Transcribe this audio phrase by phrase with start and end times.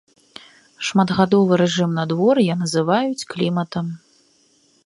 [0.87, 3.85] Шматгадовы рэжым надвор'я называюць кліматам.